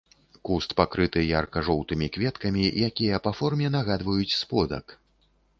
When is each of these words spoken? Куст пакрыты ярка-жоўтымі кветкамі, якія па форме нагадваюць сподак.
Куст 0.47 0.71
пакрыты 0.79 1.25
ярка-жоўтымі 1.41 2.09
кветкамі, 2.17 2.63
якія 2.89 3.23
па 3.29 3.37
форме 3.41 3.67
нагадваюць 3.77 4.37
сподак. 4.41 4.85